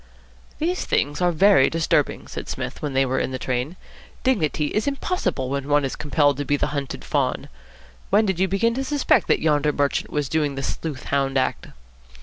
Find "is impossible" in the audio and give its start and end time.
4.69-5.51